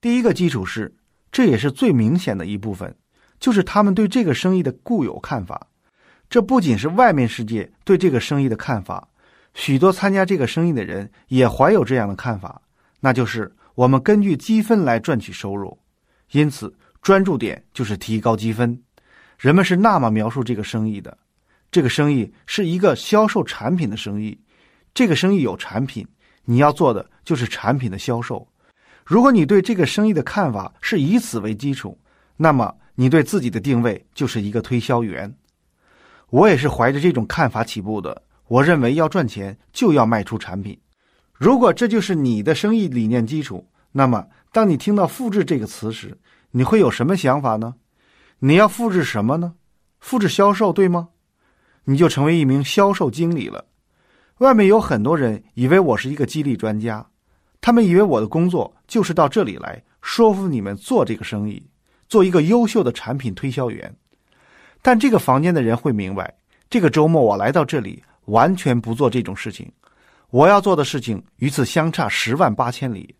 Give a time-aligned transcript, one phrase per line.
[0.00, 0.94] 第一个基础是，
[1.32, 2.94] 这也是最明显的一部分，
[3.40, 5.66] 就是他们对这个生意的固有看法。
[6.30, 9.08] 这不仅是外面世界对这个生意的看法，
[9.54, 12.62] 许多参加这个生意的人也怀有这样的看法，
[13.00, 15.76] 那就是我们根据积分来赚取收入。
[16.30, 16.72] 因此，
[17.02, 18.80] 专注点就是提高积分。
[19.36, 21.18] 人们是那么描述这个生意的：
[21.72, 24.38] 这个生意是一个销售产品的生意，
[24.94, 26.06] 这个生意有产品，
[26.44, 28.46] 你要做的就是产品的销售。
[29.08, 31.98] 如果你对这个生意的看法是以此为基础，
[32.36, 35.34] 那么你对自己的定位就是一个推销员。
[36.28, 38.22] 我也是怀着这种看法起步的。
[38.48, 40.78] 我认为要赚钱就要卖出产品。
[41.32, 46.18] 如果这就是你的生意理念基础，那么当你听到“复制”这个词时，
[46.50, 47.76] 你会有什么想法呢？
[48.40, 49.54] 你要复制什么呢？
[50.00, 51.08] 复制销售，对吗？
[51.84, 53.64] 你就成为一名销售经理了。
[54.40, 57.06] 外面有很多人以为我是一个激励专家。
[57.60, 61.62] 他们以为我的工作就是到这里来说服你们做这个生意，
[62.08, 63.94] 做一个优秀的产品推销员。
[64.80, 66.32] 但这个房间的人会明白，
[66.70, 69.70] 这个周末我来到这里完全不做这种事情。
[70.30, 73.14] 我要做的事情与此相差十万八千里。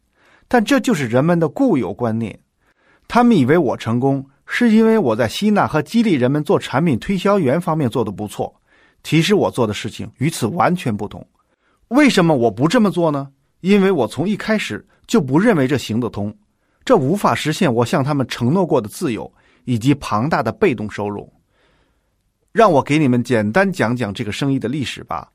[0.47, 2.39] 但这就是人们的固有观念，
[3.07, 8.55] 他们以为我成功是因为我在吸纳和激励人们做产品推销员方面做得不错。
[9.03, 11.27] 其实我做的事情与此完全不同。
[11.89, 13.29] 为什么我不这么做呢？
[13.61, 16.37] 因为我从一开始就不认为这行得通，
[16.85, 19.33] 这无法实现我向他们承诺过的自由
[19.65, 21.33] 以及庞大的被动收入。
[22.53, 25.31] 让我给你们简单讲讲这个生意的历史吧。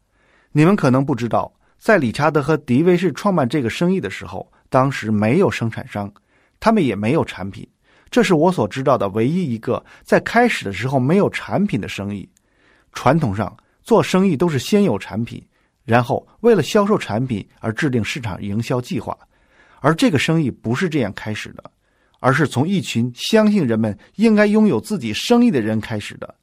[0.51, 6.11] 你们可能不知道，在理查德和迪维士创办这个生意的时候，当时没有生产商，
[6.59, 7.67] 他们也没有产品。
[8.09, 12.27] 这是我所知道的唯一一个在开始的时候没有产品的生意。
[12.93, 15.43] 传统上做生意都是先有产品。
[15.85, 19.17] 然后，为了销售产品而制定市场营销计划，
[19.81, 21.71] 而这个生意不是这样开始的，
[22.21, 26.35] 而是从一群相信人们应该拥有自己生意的人开始的。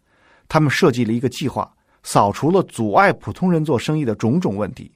[0.47, 4.93] 他们设计了一个计划，扫除了阻碍普通人做生意的种种问题，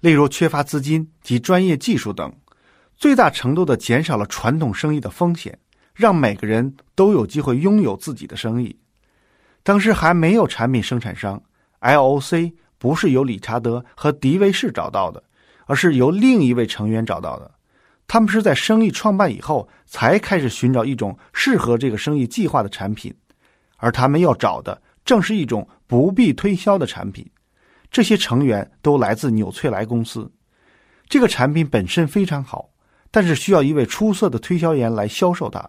[0.00, 2.30] 例如缺乏资金及专业技术等，
[2.98, 5.58] 最大程度的减少了传统生意的风险，
[5.94, 8.78] 让每个人都有机会拥有自己的生意。
[9.62, 11.42] 当时还没有产品生产商
[11.80, 12.52] ，LOC。
[12.78, 15.22] 不是由理查德和迪维士找到的，
[15.66, 17.50] 而是由另一位成员找到的。
[18.08, 23.12] 他们是在生意创办以后才开始寻找一种适合这个生意计划的产品，
[23.78, 27.28] 而他们要找的正是一种不必推销的产品。
[27.90, 30.30] 这些成员都来自纽崔莱公司。
[31.08, 32.68] 这个产品本身非常好，
[33.10, 35.68] 但是需要一位出色的推销员来销售它，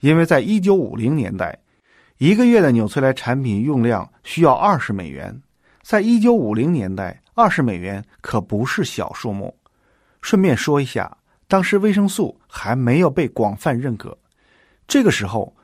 [0.00, 1.58] 因为在一九五零年代，
[2.18, 5.42] 一个月的纽崔莱产品用量需要二十美元。
[5.86, 9.56] 在一九五零年代，二十美元可不是小数目。
[10.20, 11.16] 顺便说一下，
[11.46, 14.18] 当时维生素还没有被广泛认可。
[14.88, 15.54] 这个时候，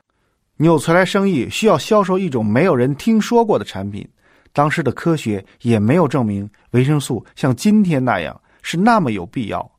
[0.55, 4.07] 纽崔莱生意需要销售一种没有人听说过的产品。
[4.53, 9.69] 当时的科学也没有证明维生素像今天那样是那么有必要。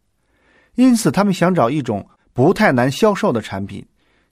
[0.74, 3.82] 因此，他们想找一种不太难销售的产品。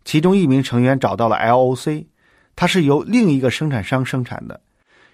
[0.04, 2.04] 其中一名成员找到了 LOC，
[2.54, 4.60] 它是由另一个生产商生产的。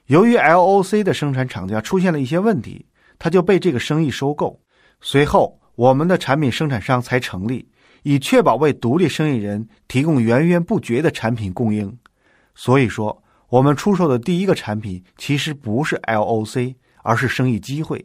[0.09, 2.87] 由于 LOC 的生产厂家出现了一些问题，
[3.19, 4.59] 他就被这个生意收购。
[5.03, 7.69] 随后，我们的产品生产商才成立，
[8.05, 11.95] 以确保为独立生意人提供源源不绝的产品供应。
[12.55, 18.03] 所以说，我们出售的第一个产品其实不是 LOC，而是生意机会。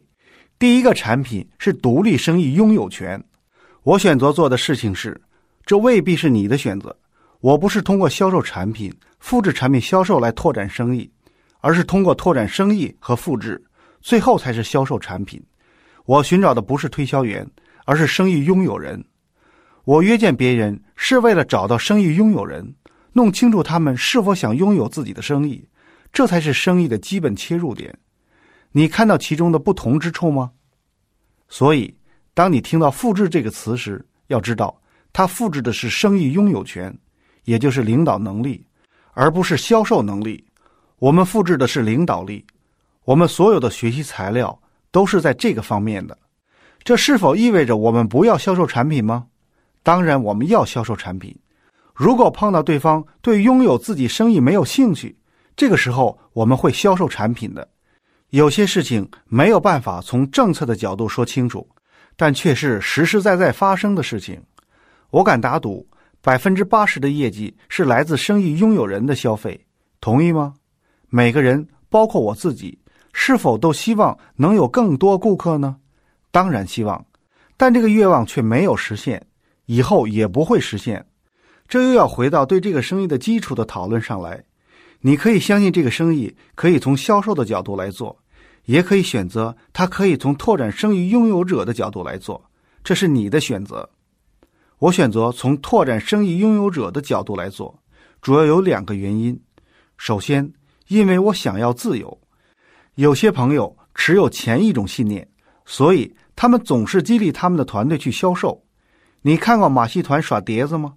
[0.58, 3.22] 第一个产品是独立生意拥有权。
[3.82, 5.18] 我选择做的事情是，
[5.64, 6.94] 这未必是你的选择。
[7.40, 11.10] 我不是通过销售产品、复制产品销售来拓展生意。
[11.64, 13.58] 而是通过拓展生意和复制，
[14.02, 15.42] 最后才是销售产品。
[16.04, 17.50] 我寻找的不是推销员，
[17.86, 19.02] 而是生意拥有人。
[19.84, 22.70] 我约见别人是为了找到生意拥有人，
[23.14, 25.66] 弄清楚他们是否想拥有自己的生意，
[26.12, 27.98] 这才是生意的基本切入点。
[28.70, 30.50] 你看到其中的不同之处吗？
[31.48, 31.96] 所以，
[32.34, 34.78] 当你听到“复制”这个词时，要知道，
[35.14, 36.94] 它复制的是生意拥有权，
[37.44, 38.62] 也就是领导能力，
[39.14, 40.44] 而不是销售能力。
[40.98, 42.44] 我们复制的是领导力，
[43.04, 44.58] 我们所有的学习材料
[44.90, 46.16] 都是在这个方面的。
[46.82, 49.26] 这是否意味着我们不要销售产品吗？
[49.82, 51.36] 当然，我们要销售产品。
[51.94, 55.16] 如果碰到对方对拥有自己生意没有兴趣，
[55.56, 57.68] 这个时候我们会销售产品的。
[58.30, 61.68] 有些事情没有办法从政策的角度说清楚，
[62.16, 64.42] 但却是实实在在发生的事情。
[65.10, 65.86] 我敢打赌，
[66.20, 69.64] 百分之八十的业绩是来自生意拥有人的消费。
[70.00, 70.54] 同意吗？
[71.16, 72.76] 每个人，包括我自己，
[73.12, 75.76] 是否都希望能有更多顾客呢？
[76.32, 77.06] 当然希望，
[77.56, 79.24] 但这个愿望却没有实现，
[79.66, 81.06] 以后也不会实现。
[81.68, 84.42] 这又要回到对这个生意的基础的讨论上来。
[85.02, 88.18] 你可以相信这个生意可以从销售的角度来做，
[88.64, 92.44] 也可以选择它可以从拓展生意拥有者的角度来做，
[92.82, 93.88] 这是你的选择。
[94.80, 97.80] 我选择从拓展生意拥有者的角度来做，
[98.20, 99.40] 主要有两个原因。
[99.96, 100.52] 首先，
[100.88, 102.20] 因为我想要自由。
[102.94, 105.28] 有些朋友持有前一种信念，
[105.66, 108.62] 所以他们总是激励他们的团队去销售。
[109.22, 110.94] 你看过马戏团耍碟子吗？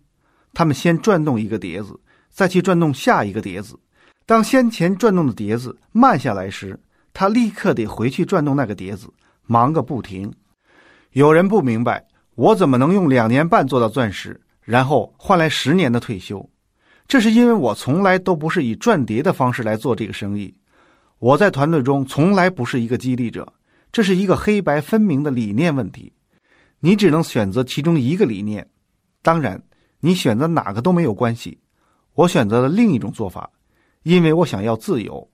[0.53, 1.99] 他们先转动一个碟子，
[2.29, 3.77] 再去转动下一个碟子。
[4.25, 6.79] 当先前转动的碟子慢下来时，
[7.13, 9.07] 他立刻得回去转动那个碟子，
[9.45, 10.31] 忙个不停。
[11.13, 12.05] 有人不明白，
[12.35, 16.47] 我怎么能用两年半做到钻石，然后换来十年的退休？
[17.07, 20.53] 这是因为我从来都不是以转碟的方式来做这个生意。
[21.19, 23.51] 我在团队中从来不是一个激励者，
[23.91, 26.11] 这是一个黑白分明的理念问题。
[26.79, 28.67] 你只能选择其中一个理念，
[29.21, 29.63] 当然，
[29.99, 31.57] 你选择哪个都没有关系。
[32.13, 33.49] 我选择了另一种做法。
[34.03, 35.29] 因为我想要自由，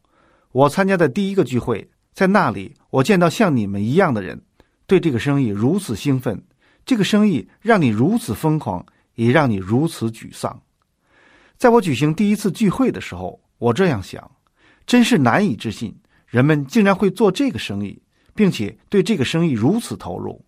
[0.51, 4.41] 我参加的第一个聚会，在那里我见到像你们一样的人，
[4.87, 6.41] 对这个生意如此兴奋，
[6.85, 8.83] 这个生意让你如此疯狂，
[9.15, 10.59] 也让你如此沮丧。
[11.57, 14.31] 在我举行第一次聚会的时候，我这样想：
[14.85, 15.95] 真是难以置信，
[16.27, 18.01] 人们竟然会做这个生意，
[18.35, 20.43] 并且对这个生意如此投入。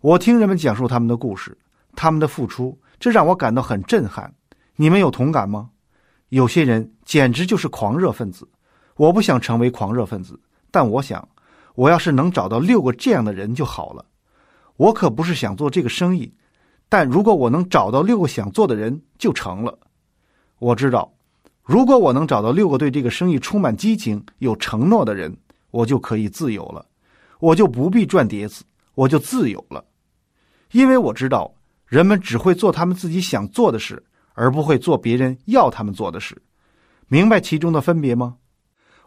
[0.00, 1.58] 我听人们讲述他们的故事，
[1.94, 4.32] 他们的付出，这让我感到很震撼。
[4.76, 5.70] 你们有同感吗？
[6.30, 8.48] 有些人简直就是狂热分子，
[8.96, 10.40] 我不想成为狂热分子，
[10.70, 11.28] 但我想，
[11.74, 14.06] 我要是能找到六个这样的人就好了。
[14.76, 16.32] 我可不是想做这个生意，
[16.88, 19.78] 但如果我能找到六个想做的人，就成了。
[20.60, 21.12] 我知道，
[21.64, 25.36] 如果我能找到六个对这个生意充满激情、有承诺的人，
[25.72, 26.86] 我就可以自由了，
[27.40, 28.62] 我就不必赚碟子，
[28.94, 29.84] 我就自由了，
[30.70, 31.52] 因为我知道，
[31.86, 34.04] 人们只会做他们自己想做的事。
[34.34, 36.40] 而不会做别人要他们做的事，
[37.08, 38.36] 明白其中的分别吗？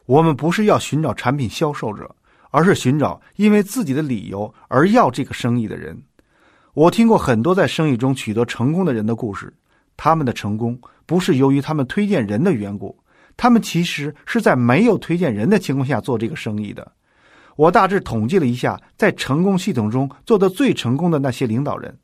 [0.06, 2.16] 我们不是要寻找产品销售者，
[2.52, 6.00] 而是寻找因为自己的理由而要这个生意的人。
[6.76, 9.52] 我听过很多在生意中取得成功的人的故事，
[9.96, 12.98] 他们的成功不是由于他们推荐人的缘故，
[13.38, 16.92] 他们其实是在没有推荐人的情况下做这个生意的。
[17.56, 21.96] 我大致统计了一下，在成功系统中做的最成功的那些领导人。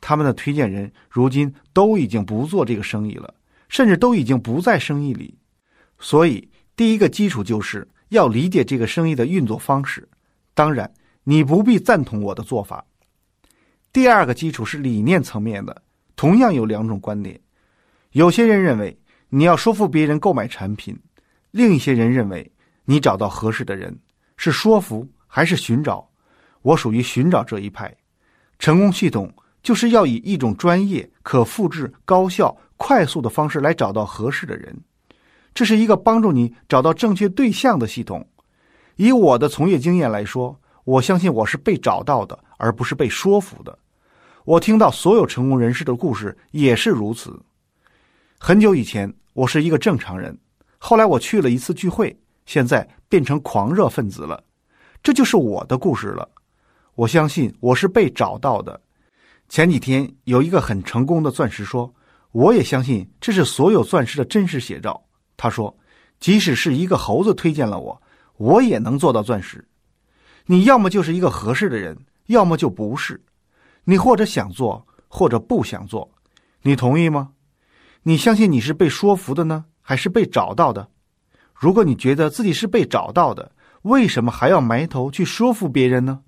[0.00, 3.32] 他们的推荐人如今都已经不做这个生意了，
[3.68, 5.38] 甚至都已经不在生意里。
[5.98, 10.08] 所以，第一个基础就是要理解这个生意的运作方式。
[10.54, 10.92] 当然，
[11.24, 12.84] 你不必赞同我的做法。
[13.92, 15.82] 第二个基础是理念层面的，
[16.16, 17.40] 同样有两种观点。
[18.12, 18.98] 有些人认为
[19.28, 20.98] 你要说服别人购买产品，
[21.50, 22.50] 另一些人认为
[22.84, 23.98] 你找到合适的人
[24.36, 26.08] 是说服还是寻找。
[26.62, 27.94] 我属于寻找这一派。
[28.58, 29.32] 成功系统。
[29.62, 34.76] 就是要以一种专业、可复制、高效、快速的方式来找到合适的人，
[35.54, 38.26] 这是一个帮助你找到正确对象的系统。
[38.96, 43.78] 以我的从业经验来说，我相信我是被找到的，而不是被说服的。
[44.44, 47.40] 我听到所有成功人士的故事也是如此。
[48.38, 50.36] 很久以前，我是一个正常人，
[50.78, 54.42] 后来我去了一次聚会，现在变成狂热分子了。
[55.00, 56.28] 这就是我的故事了。
[56.96, 58.80] 我相信我是被找到的。
[59.48, 61.94] 前几天有一个很成功的钻石说
[62.32, 65.00] ：“我也相信这是所有钻石的真实写照。”
[65.36, 65.76] 他说
[66.18, 68.02] ：“即使是一个猴子推荐了我，
[68.38, 69.64] 我也能做到钻石。
[70.46, 73.22] 你要么就是一个合适的人，要么就不是。
[73.84, 76.10] 你或者想做，或者不想做。
[76.62, 77.32] 你同意吗？
[78.02, 80.88] 你相信你是被说服的呢，还是被找到的？
[81.54, 86.20] 如果你觉得自己是被找到的，为什么还要埋头去说服别人呢？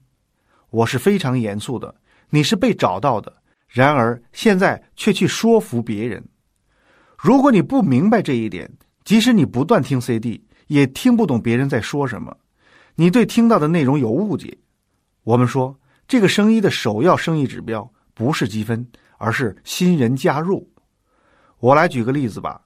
[0.71, 1.95] 我是非常严肃的。”
[2.31, 3.33] 你是被找到的，
[3.69, 6.25] 然而现在却去说服别人。
[7.17, 8.69] 如果你不明白这一点，
[9.05, 12.37] 即使你不断听 CD，也听不懂别人在说什么。
[12.97, 14.59] 你对听到的内容有误解。
[15.23, 18.87] 我们说，这个生意的首要生意指标不是积分，
[19.19, 20.71] 而是新人加入。
[21.59, 22.61] 我来举个例子吧。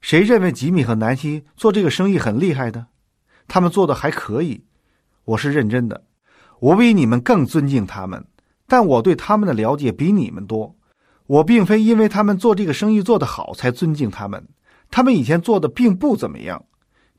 [0.00, 2.86] 谁认为吉米和南希做这个生意很厉害的？
[3.48, 4.64] 他们做的还可以。
[5.24, 6.04] 我是认真的，
[6.60, 8.24] 我比你们更尊敬他们。
[8.68, 10.76] 但我对他们的了解比你们多，
[11.26, 14.46] 我并非因为他们做这个生意做得好才尊敬他们，
[14.90, 16.64] 他们以前做的并不怎么样。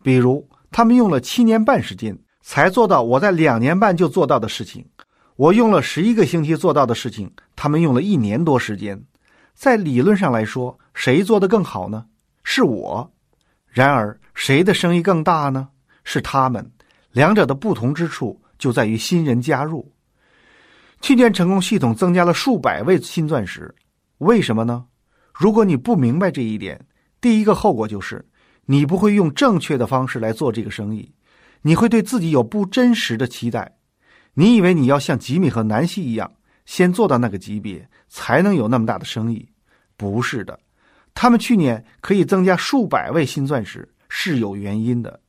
[0.04, 4.86] 比如，他们用了七年半时间才做到我在两年半就做到的事情，
[5.38, 9.00] 我用了十一个星期做到的事情，他们用了一年多时间。
[9.54, 12.08] 在理论上来说，谁做的更好呢？
[12.44, 13.14] 是我。
[13.70, 15.70] 然而，谁的生意更大呢？
[16.04, 16.72] 是他们。
[17.12, 19.92] 两者的不同之处就在于新人加入。
[21.02, 23.74] 去年成功系统增加了数百位新钻石，
[24.18, 24.86] 为什么呢？
[25.32, 26.84] 如果你不明白这一点，
[27.22, 28.28] 第一个后果就是
[28.66, 31.14] 你不会用正确的方式来做这个生意，
[31.62, 33.77] 你会对自己有不真实的期待。
[34.40, 36.32] 你以为你要像吉米和南希一样，
[36.68, 39.50] 先做到那个级别，才能有那么大的生意？
[39.96, 40.60] 不是的，
[41.16, 45.22] 他们去年可以增加数百位新钻石是有原因的。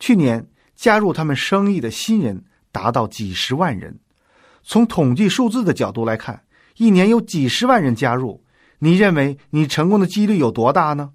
[0.00, 4.00] 去年加入他们生意的新人达到几十万人。
[4.62, 6.42] 从统计数字的角度来看，
[6.78, 8.42] 一年有几十万人加入，
[8.78, 11.10] 你认为你成功的几率有多大呢？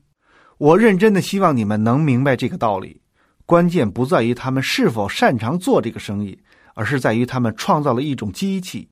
[0.60, 3.02] 我认真的希望你们能明白这个道理。
[3.46, 6.40] 关键不在于他们是否擅长做这个生意，
[6.74, 8.90] 而是在于他们创造了一种机器，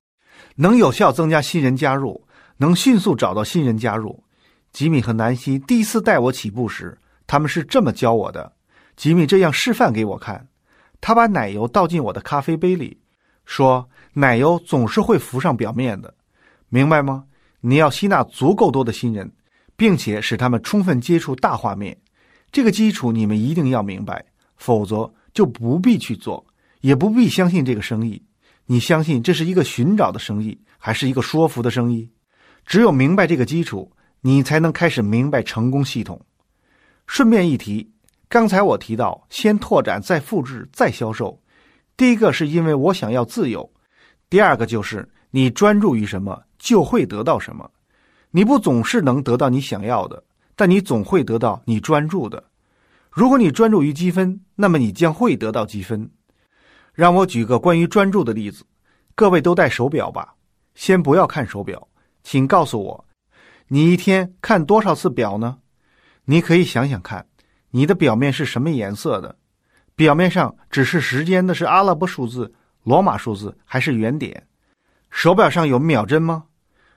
[0.56, 2.26] 能有效增加新人加入，
[2.58, 4.24] 能迅速找到新人加入。
[4.72, 6.98] 吉米和南希第一次带我起步时，
[7.28, 8.54] 他们是这么教我的。
[8.96, 10.48] 吉米这样示范给我看，
[11.00, 13.00] 他把奶油倒进我的咖啡杯里。
[13.46, 16.14] 说奶油总是会浮上表面的，
[16.70, 17.26] 明白吗？
[17.60, 19.32] 你要吸纳足够多的新人，
[19.76, 21.98] 并且使他们充分接触大画面，
[22.52, 24.24] 这个基础你们一定要明白，
[24.56, 26.46] 否则就不必去做，
[26.82, 28.22] 也不必相信这个生意。
[28.66, 32.10] 你相信这是一个寻找的生意，还是一个说服的生意？
[32.66, 36.20] 只有明白这个基础，你才能开始明白成功系统。
[37.08, 37.92] 顺便一提，
[38.30, 41.42] 刚才我提到先拓展，再复制，再销售。
[41.98, 43.70] 第一个是因为我想要自由，
[44.30, 47.70] 第二个就是你专注于什么就会得到什么。
[48.30, 50.24] 你不总是能得到你想要的，
[50.56, 52.42] 但你总会得到你专注的。
[53.10, 56.10] 如果你专注于积分，那么你将会得到积分。
[56.94, 58.66] 让我举个关于专注的例子，
[59.16, 60.36] 各位都戴手表吧？
[60.76, 61.88] 先不要看手表，
[62.24, 63.06] 请告诉我，
[63.68, 65.60] 你一天看多少次表呢？
[66.26, 67.26] 你可以想想看，
[67.72, 69.38] 你的表面是什么颜色的？
[69.96, 74.48] 表面上指示时间的是阿拉伯数字、罗马数字还是圆点？
[75.10, 76.46] 手表上有秒针吗？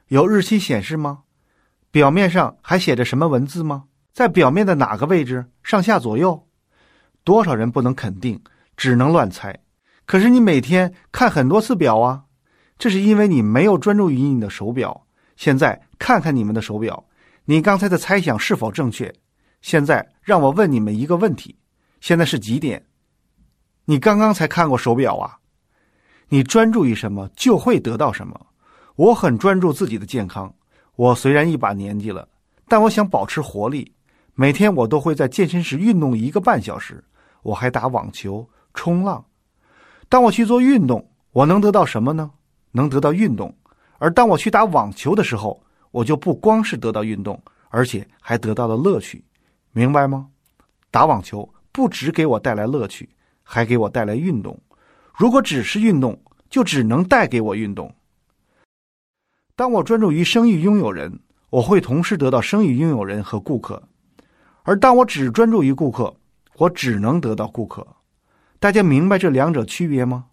[0.09, 1.23] 有日期显示吗？
[1.91, 3.85] 表面上还写着什么文字吗？
[4.13, 5.47] 在表面的哪个位置？
[5.63, 6.47] 上下左右？
[7.25, 8.41] 多少人不能肯定，
[8.77, 9.64] 只能乱猜。
[10.07, 12.25] 可是你每天看很多次表啊，
[12.79, 15.07] 这是因为你没有专注于你的手表。
[15.37, 17.05] 现在看看你们的手表，
[17.45, 19.13] 你刚才的猜想是否正确？
[19.63, 21.57] 现在让我问你们一个问题：
[22.01, 22.85] 现在是几点？
[23.87, 25.39] 你刚刚才看过手表啊？
[26.29, 28.39] 你专注于什么就会得到什么。
[28.97, 30.55] 我很专注自己的健康。
[30.97, 32.29] 我虽然一把年纪了，
[32.69, 33.93] 但我想保持活力。
[34.35, 37.03] 每天我都会在健身室运动一个半小时。
[37.43, 39.25] 我还打网球、冲浪。
[40.09, 42.31] 当我去做运动，我能得到什么呢？
[42.73, 43.55] 能得到运动。
[43.99, 49.25] 而当我去打网球的时候，我就不光是得到运动，而且还得到了乐趣。
[49.73, 50.29] 明白吗？
[50.91, 53.09] 打网球不只给我带来乐趣。
[53.47, 54.59] 还给我带来运动，
[55.15, 56.19] 如果只是运动，
[56.49, 57.95] 就只能带给我运动。
[59.55, 61.21] 当我专注于生意拥有人，
[61.51, 63.79] 我会同时得到生意拥有人和顾客；
[64.63, 66.17] 而当我只专注于顾客，
[66.57, 67.87] 我只能得到顾客。
[68.65, 70.25] 大家明白这两者区别吗？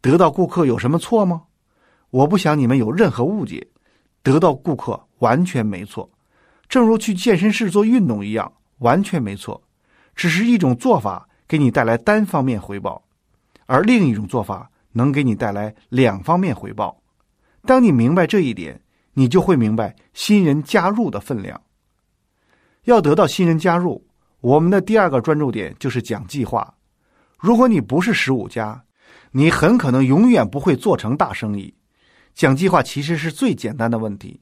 [0.00, 1.42] 得到顾客有什么错吗？
[2.08, 3.68] 我不想你们有任何误解，
[4.22, 6.10] 得到顾客完全没错，
[6.70, 9.62] 正如去健身室做运动一样，完全没错，
[10.16, 11.28] 只是一种做法。
[11.46, 13.04] 给你带来单方面回报，
[13.66, 17.02] 而另一种做法能给你带来两方面回报。
[17.66, 18.80] 当你明白这一点，
[19.12, 21.60] 你就会明白新人加入的分量。
[22.84, 24.02] 要得到新人加入，
[24.40, 26.72] 我们的第二个专注点就是讲计划。
[27.40, 28.84] 如果你不是十五家，
[29.32, 31.74] 你很可能永远不会做成大生意。
[32.34, 34.38] 讲计划其实是最简单的问题。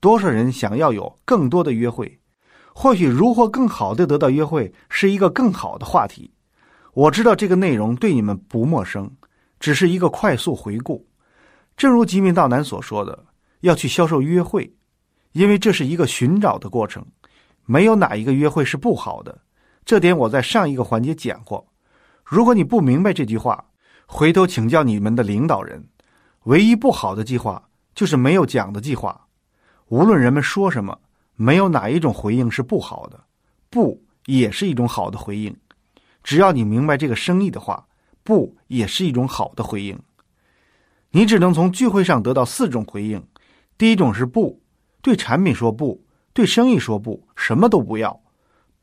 [0.00, 2.18] 多少人想要有更多的约会？
[2.74, 6.32] 或许如何更好的得到约会是一个更好的话题。
[6.92, 9.08] 我知道这个内容对你们不陌生，
[9.60, 11.06] 只是一个快速回顾。
[11.76, 13.26] 正如吉明道南所说的，
[13.60, 14.74] 要去销售约会，
[15.32, 17.06] 因为这是一个寻找的过程，
[17.64, 19.38] 没有哪一个约会是不好的。
[19.84, 21.69] 这点我在上一个环节讲过。
[22.30, 23.64] 如果你不明白这句话，
[24.06, 25.84] 回头请教你们的领导人。
[26.44, 27.60] 唯一不好的计划
[27.92, 29.26] 就是没有讲的计划。
[29.88, 30.96] 无论人们说什么，
[31.34, 33.20] 没有哪一种回应是不好的，
[33.68, 35.56] 不也是一种好的回应。
[36.22, 37.84] 只要你明白这个生意的话，
[38.22, 39.98] 不也是一种好的回应？
[41.10, 43.20] 你只能从聚会上得到四种回应。
[43.76, 44.62] 第一种是不，
[45.02, 48.22] 对产品说不，对生意说不，什么都不要。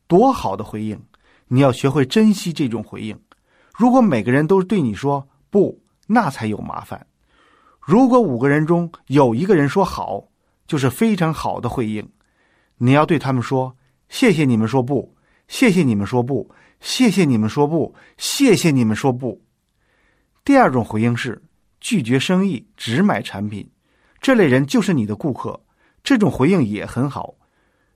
[0.06, 1.02] 多好的回应！
[1.48, 3.18] 你要学会珍惜这种回应。
[3.78, 7.06] 如果每个人都对你说不，那才有麻烦。
[7.80, 10.28] 如果五个人中有一个人说好，
[10.66, 12.10] 就是非常好的回应。
[12.78, 13.78] 你要对他们说
[14.10, 15.16] ：“谢谢你们说不，
[15.48, 19.44] 谢谢你们说不。”谢谢你们说不，谢谢你们说不。
[20.46, 21.44] 第二种回应是
[21.80, 23.68] 拒绝生意，只买产品，
[24.22, 25.60] 这类人就是你的顾客。
[26.04, 27.34] 这种回应也很好，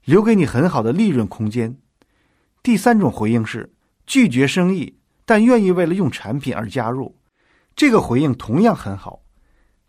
[0.03, 1.77] 留给你很好的利润空间。
[2.63, 3.71] 第三种回应是
[4.07, 7.15] 拒绝生意，但愿意为了用产品而加入，
[7.75, 9.21] 这个回应同样很好。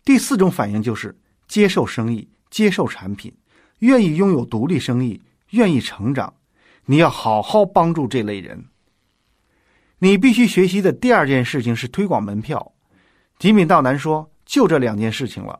[0.03, 3.33] 第四种反应就是接受生意，接受产品，
[3.79, 5.21] 愿意拥有独立生意，
[5.51, 6.33] 愿意成长。
[6.85, 8.65] 你要好好帮助这类人。
[9.99, 12.73] 你必须学习的第二件事情是推广门票。
[13.39, 15.59] 吉米道南说：“就这两件事情了，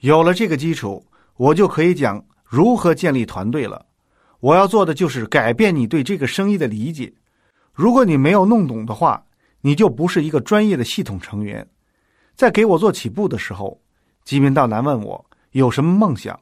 [0.00, 1.06] 有了这个基础。”
[1.40, 3.86] 我就可以讲如何建立团队了。
[4.40, 7.10] 我要做的就是改变你对这个生意的理解。
[7.72, 9.24] 如果你没有弄懂的话，
[9.60, 11.66] 你就不是一个专业的系统成员。
[12.34, 13.80] 在给我做起步的时候，
[14.24, 16.38] 吉明道南问我有什么梦想，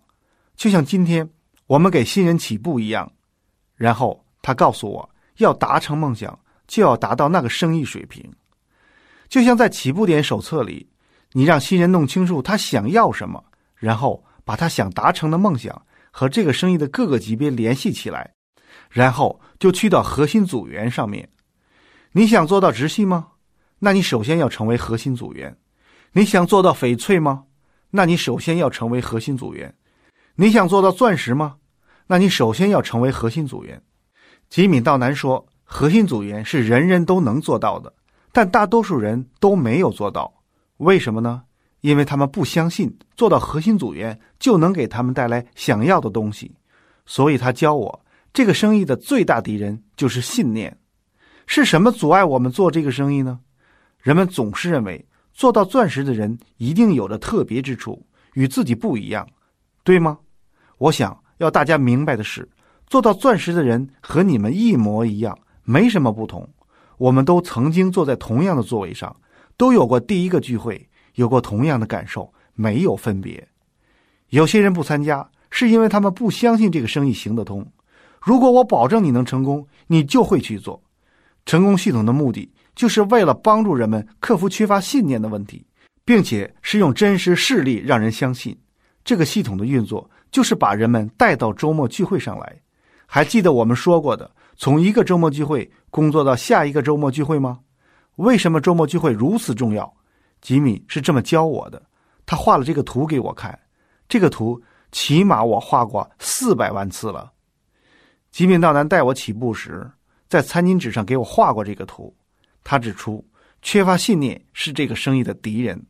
[0.57, 1.29] 就像今天
[1.67, 3.11] 我们给新人起步一样。
[3.75, 8.25] 然后他告诉我要达成梦想，就要达到那个生意水平。
[9.29, 10.89] 就像在起步点手册里，
[11.33, 13.45] 你让新人弄清楚他想要什么，
[13.77, 14.25] 然后。
[14.49, 18.33] 把他想达成的梦想和这个生意的各个级别联系起来，
[18.89, 21.29] 然后就去到核心组员上面。
[22.13, 23.29] 你想做到直系吗？
[23.81, 25.57] 那你首先要成为核心组员。
[26.13, 27.45] 你想做到翡翠吗？
[27.91, 29.75] 那你首先要成为核心组员。
[30.37, 31.57] 你想做到钻石吗？
[32.07, 33.83] 那你首先要成为核心组员。
[34.49, 37.93] 吉米道南说，核心组员是人人都能做到的，
[38.33, 40.33] 但大多数人都没有做到。
[40.79, 41.43] 为什么呢？
[41.81, 46.57] 因为他们不相信做到核心组员就能给他们带来想要的东西，
[47.07, 50.79] 所以他教我，这个生意的最大敌人就是信念。
[51.47, 53.41] 是什么阻碍我们做这个生意呢？
[54.03, 59.27] 人们总是认为做到钻石的人一定有着特别之处，与自己不一样，
[59.83, 60.19] 对吗？
[60.77, 62.49] 我想要大家明白的是，
[62.87, 66.49] 做到钻石的人和你们一模一样，没什么不同。
[66.99, 69.15] 我们都曾经坐在同样的座位上，
[69.57, 70.89] 都有过第一个聚会。
[71.15, 73.49] 有过同样的感受，没有分别。
[74.29, 77.67] 有些人不参加，是因为他们不相信这个生意行得通。
[78.29, 80.79] 如果我保证你能成功，你就会去做。
[81.47, 85.65] 成功系统的目的，就是为了帮助人们克服缺乏信念的问题，
[86.05, 88.55] 并且是用真实事例让人相信。
[89.03, 92.55] 这个系统的运作，就是把人们带到周末聚会上来。
[93.07, 97.61] 还记得我们说过的，从一个周末聚会工作到下一个周末聚会吗？
[98.17, 99.91] 为什么周末聚会如此重要？
[100.43, 101.83] 吉米是这么教我的，
[102.27, 103.59] 他画了这个图给我看，
[104.07, 104.61] 这个图
[104.93, 107.33] 起码我画过四百万次了。
[108.31, 109.91] 吉米道南带我起步时，
[110.29, 112.15] 在餐巾纸上给我画过这个图。
[112.63, 113.25] 他指出，
[113.63, 115.83] 缺乏信念是这个生意的敌人。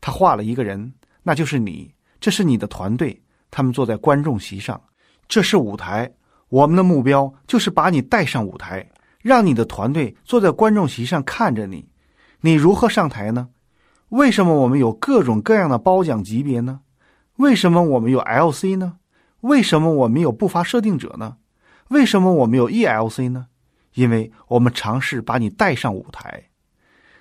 [0.00, 4.80] 他画了一个人，那就是你，这是你的团队，他们坐在观众席上，
[5.28, 6.12] 这是舞台。
[6.48, 8.86] 我们的目标就是把你带上舞台，
[9.22, 11.88] 让你的团队坐在观众席上看着你。
[12.40, 13.48] 你如何上台呢？
[14.10, 16.80] 为什么我们有各种各样的褒奖级别呢？
[17.36, 18.98] 为什么我们有 LC 呢？
[19.40, 21.36] 为什么我们有不乏设定者呢？
[21.88, 23.46] 为什么我们有 ELC 呢？
[23.94, 26.42] 因为我们尝试把你带上舞台。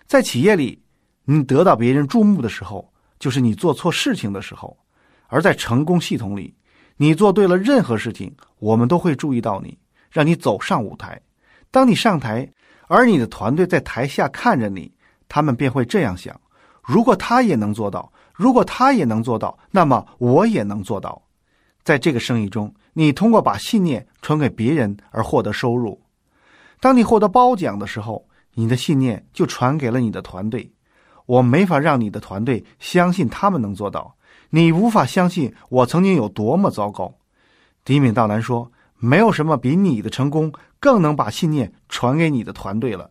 [0.07, 0.81] 在企业里，
[1.25, 4.75] 你得到别人注目的时候，就是你做错事情的时候；
[5.27, 6.55] 而在成功系统里，
[6.97, 9.77] 你做对了任何事情，我们都会注意到你，
[10.11, 11.21] 让你走上舞台。
[11.69, 12.51] 当你上台，
[12.87, 14.91] 而你的团队在台下看着你，
[15.27, 16.39] 他们便会这样想。
[16.81, 21.21] 如果他也能做到，如果他也能做到，那么我也能做到。
[21.83, 26.01] 在这个生意中，你通过把信念传给别人而获得收入。
[26.79, 30.71] 当你获得褒奖的时候，你的信念就传给了你的团队。
[31.25, 34.15] 我没法让你的团队相信他们能做到，
[34.49, 37.13] 你无法相信我曾经有多么糟糕。
[37.85, 43.09] 迪敏道南说：“没有什么比你的成功更能把信念传给你的团队了。”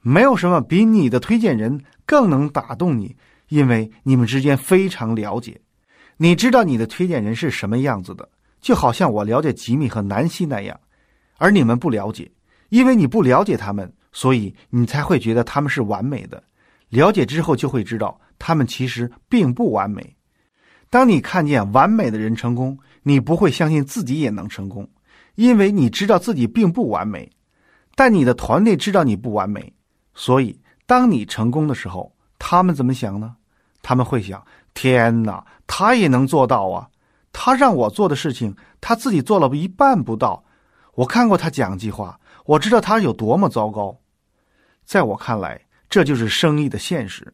[0.00, 3.16] 没有什么比你的推荐人更能打动你，
[3.48, 5.60] 因为你们之间非常了解，
[6.18, 8.28] 你知道你的推荐人是什么样子的，
[8.60, 10.78] 就好像我了解吉米和南希那样，
[11.36, 12.30] 而你们不了解，
[12.68, 16.42] 因为你不了解他们，所以你才会觉得他们是完美的。
[16.88, 20.16] 了解之后就会知道，他们其实并不完美。
[20.90, 24.88] 当你看见完美的人成功，你不会相信自己也能成功，
[25.34, 27.30] 因为你知道自己并不完美，
[27.94, 29.72] 但你的团队知道你不完美。
[30.14, 33.36] 所以，当你成功的时候，他们怎么想呢？
[33.82, 34.44] 他们会想：
[34.74, 36.88] 天哪，他也能做到啊！
[37.32, 40.44] 他让我做的事情，他自己做了一半不到。
[40.94, 43.96] 我看过他讲计划，我知道他有多么糟糕。
[44.84, 47.32] 在我看来，这就是生意的现实。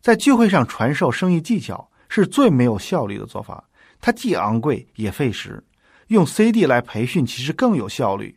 [0.00, 3.62] 在聚会上传授生意技巧是最没有效率的做法，
[4.00, 5.62] 它既昂贵也费时。
[6.08, 8.36] 用 CD 来培训其实更有效率。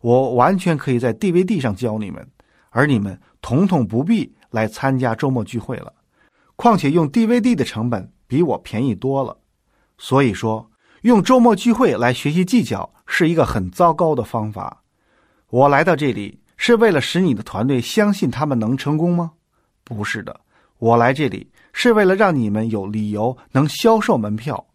[0.00, 2.26] 我完全可以在 DVD 上教你们。
[2.70, 5.92] 而你们统统不必来参加周末聚会了。
[6.54, 9.36] 况且用 DVD 的成本比我便宜多了。
[10.02, 10.70] 所以说，
[11.02, 14.82] 用周末聚会来学习技巧是一个很糟糕的方法。
[15.50, 19.32] 我来到这里是为了使你的团队相信他们能成功吗？
[19.84, 20.40] 不是的，
[20.78, 24.66] 我来这里是为了让你们有理由能销售门票，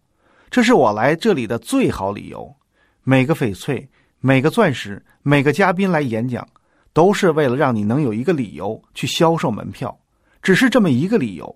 [0.51, 2.55] 这是我来这里的最好理由。
[3.03, 6.47] 每个翡翠、每个钻石、每个嘉宾来演讲，
[6.93, 9.97] 都是为了让你能有一个理由去销售门票，
[10.43, 11.55] 只是这么一个理由。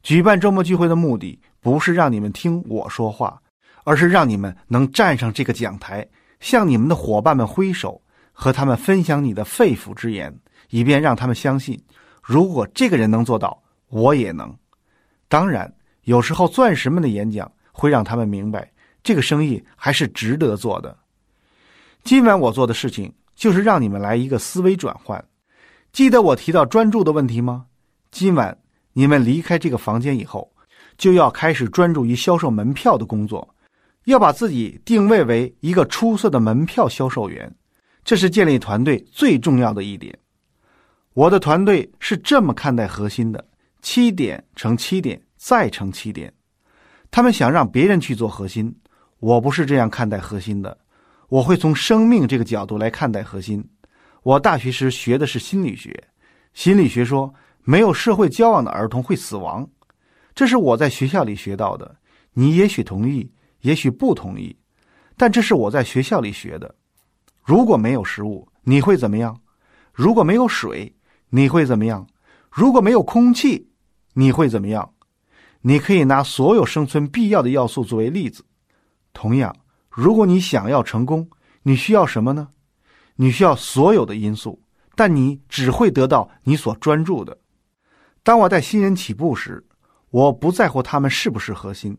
[0.00, 3.40] 举办周末聚会的目的不是让你们听我说话，
[3.84, 6.06] 而是让你们能站上这个讲台，
[6.40, 8.00] 向你们的伙伴们挥手。
[8.40, 10.32] 和他们分享你的肺腑之言，
[10.70, 11.76] 以便让他们相信，
[12.22, 14.56] 如果这个人能做到，我也能。
[15.26, 18.70] 当然，有时候钻石们的演讲会让他们明白，
[19.02, 20.96] 这个生意还是值得做的。
[22.04, 25.22] 今晚我做的事情就是让你们来一个思维转换。
[25.90, 27.66] 记得我提到专注的问题吗？
[28.12, 28.56] 今晚
[28.92, 30.48] 你们离开这个房间以后，
[30.98, 33.54] 就要开始专注于销售门票的工作，
[34.04, 37.50] 要把自己定位为一个出色的门票销售员。
[38.04, 40.18] 这是建立团队最重要的一点。
[41.14, 43.44] 我的团队是这么看待核心的：
[43.80, 46.32] 七点乘七点再乘七点。
[47.10, 48.74] 他们想让别人去做核心，
[49.20, 50.76] 我不是这样看待核心的。
[51.28, 53.64] 我会从生命这个角度来看待核心。
[54.22, 55.92] 我大学时学的是心理学，
[56.54, 57.32] 心理学说
[57.62, 59.68] 没有社会交往的儿童会死亡，
[60.38, 61.96] 这是我在学校里学到的。
[62.32, 63.28] 你也许同意，
[63.62, 64.56] 也许不同意，
[65.16, 66.72] 但这是我在学校里学的。
[67.42, 69.40] 如果没有食物，你会怎么样？
[69.92, 70.94] 如果没有水，
[71.30, 72.06] 你会怎么样？
[72.52, 73.68] 如果没有空气，
[74.12, 74.92] 你会怎么样？
[75.62, 78.44] 你可以拿所有生存必要的要素作为例子。
[79.12, 79.52] 同样，
[79.90, 81.28] 如果你想要成功，
[81.64, 82.50] 你需要什么呢？
[83.16, 84.62] 你需要所有的因素，
[84.94, 87.36] 但你只会得到你所专注的。
[88.22, 89.64] 当我带新人起步时，
[90.10, 91.96] 我不在乎他们是不是核心，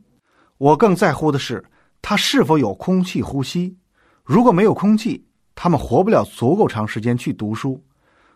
[0.57, 1.63] 我更在乎的是
[2.01, 3.77] 他是否有空气呼吸。
[4.23, 7.83] 如果没有空气，他们活不了足够长时间去读书，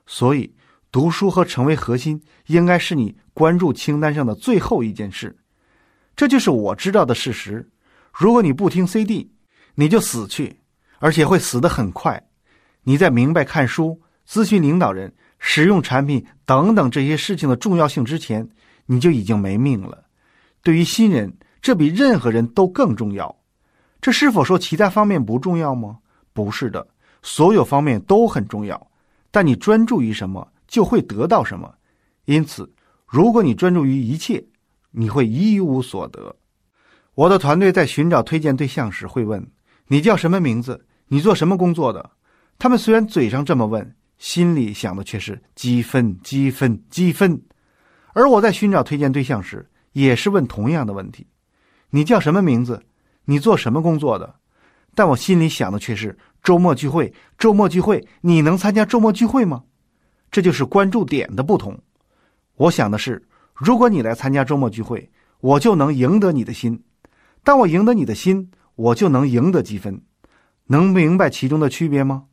[0.06, 0.54] 所以
[0.92, 5.36] 读书和成为核心应该是你关注清单上的最后一件事。
[6.16, 7.68] 这就是我知道的事实。
[8.12, 9.32] 如果你不听 CD，
[9.76, 10.60] 你就死去，
[11.00, 12.24] 而且会死得很快。
[12.84, 18.48] 你在明白看书、咨询领导人、使用产品等等这些事情的重要性之前，
[18.86, 20.04] 你就已经没命了。
[20.62, 23.36] 对于新人，这比任何人都更重要。
[24.02, 26.00] 这是否说其他方面不重要吗？
[26.34, 26.88] 不是的。
[27.22, 28.88] 所有方面都很重要，
[29.32, 31.74] 但你专注于什么，就会得到什么。
[32.26, 32.70] 因此，
[33.08, 34.44] 如果你专注于一切，
[34.92, 36.36] 你会一无所得。
[37.16, 39.46] 我的团队在寻找推荐对象时会问
[39.88, 40.86] ：“你叫什么名字？
[41.08, 42.12] 你做什么工作的？”
[42.60, 47.42] 他们虽然嘴上这么问，心里想的却是积分、积分、积分。
[48.14, 51.28] 而我在寻找推荐对象时，也是问同样的问题
[51.92, 52.82] ：“你叫什么名字？
[53.26, 54.36] 你做什么工作的？”
[54.96, 56.18] 但我心里想的却是。
[56.44, 59.64] 周末聚会，周末聚会，你能参加周末聚会吗？
[60.30, 61.80] 这就是关注点的不同。
[62.56, 66.84] 我想的是，如果你来参加周末聚会，我就能赢得你的心。
[67.44, 70.02] 当我赢得你的心，我就能赢得积分。
[70.68, 72.26] 能明白其中的区别吗？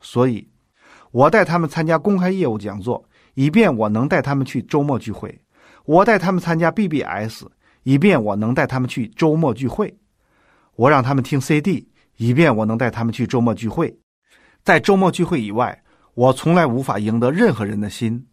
[0.00, 0.48] 所以，
[1.12, 3.05] 我带他们参加公开业务讲座，
[3.36, 5.30] 以便我能带他们去周末聚会；
[5.84, 7.44] 我带他们参加 BBS，
[7.84, 9.86] 以便我能带他们去周末聚会；
[10.74, 11.88] 我让他们听 CD。
[12.16, 13.94] 以便我能带他们去周末聚会，
[14.64, 15.82] 在周末聚会以外，
[16.14, 18.26] 我从来无法赢得任何人的心。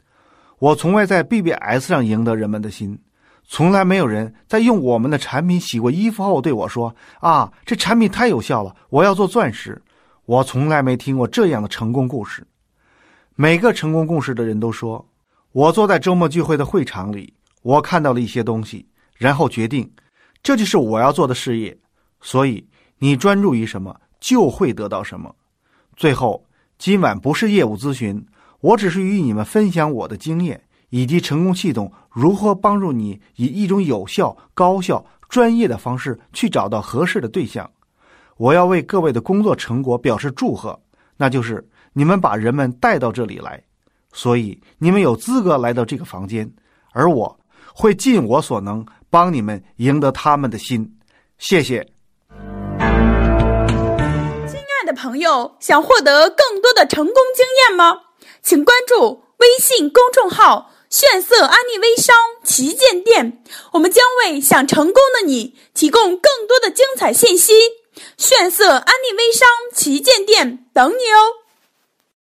[0.58, 2.98] 我从未在 BBS 上赢得人们的心，
[3.46, 9.82] 从来没有人在用我们的产品洗过衣服后对我说：“啊，这产品太有效了，我要做钻石。”
[10.24, 12.48] 我从来没听过这样的成功故事。
[13.36, 15.06] 每个成功故事的人都说
[15.52, 19.92] ：“我坐在周末聚会的会场里，我看到了一些东西，然后决定，
[20.42, 21.78] 这就是我要做的事业。”
[22.22, 22.68] 所以。
[23.00, 25.36] 你专注于什么，就会得到什么。
[25.98, 26.46] 最后，
[26.78, 28.26] 今晚不是业务咨询，
[28.62, 37.70] 我只是与你们分享我的经验，以及成功系统如何帮助你以一种有效、高效、专业的方式去找到合适的对象。
[38.38, 40.80] 我要为各位的工作成果表示祝贺，
[41.18, 43.64] 那就是你们把人们带到这里来，
[44.12, 46.52] 所以你们有资格来到这个房间，
[46.92, 47.40] 而我
[47.72, 50.98] 会尽我所能帮你们赢得他们的心。
[51.38, 51.88] 谢谢。
[54.48, 57.96] 亲爱的朋友想获得更多的成功经验吗？
[58.42, 67.54] 请关注微信公众号“炫色安利微商旗舰店”，我们将为想成功的你提供更多的精彩信息。
[68.18, 71.43] 炫色安利微商旗舰店等你哦。